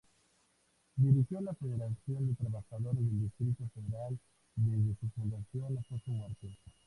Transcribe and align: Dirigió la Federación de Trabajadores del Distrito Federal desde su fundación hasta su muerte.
Dirigió 0.95 1.41
la 1.41 1.53
Federación 1.53 2.27
de 2.27 2.33
Trabajadores 2.33 3.05
del 3.05 3.21
Distrito 3.21 3.69
Federal 3.75 4.17
desde 4.55 4.99
su 4.99 5.07
fundación 5.11 5.77
hasta 5.77 5.99
su 5.99 6.09
muerte. 6.09 6.57